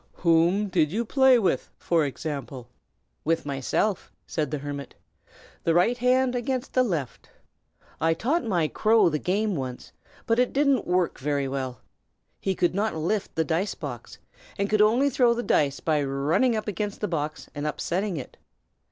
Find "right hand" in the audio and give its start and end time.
5.75-6.33